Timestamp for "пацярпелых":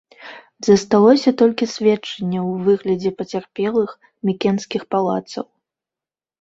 3.21-3.89